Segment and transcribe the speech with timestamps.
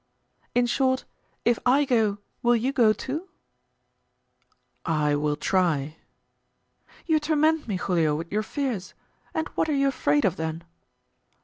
[0.55, 1.05] "In short,
[1.45, 3.29] if I go, will you go too?"
[4.83, 5.97] "I will try."
[7.05, 8.95] "You torment me, Giulio, with your fears;
[9.35, 10.63] and what are you afraid of, then?"